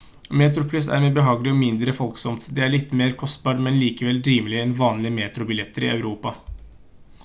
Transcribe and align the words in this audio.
metroplus 0.39 0.85
er 0.95 1.01
mer 1.03 1.11
behagelig 1.17 1.51
og 1.55 1.59
mindre 1.63 1.93
folksomt 1.97 2.47
det 2.59 2.63
er 2.67 2.71
litt 2.77 2.95
mer 3.03 3.13
kostbart 3.23 3.61
men 3.67 3.77
likevel 3.83 4.23
rimeligere 4.29 4.67
enn 4.69 4.75
vanlige 4.85 5.17
metrobilletter 5.19 5.87
i 5.89 5.93
europa 5.99 6.35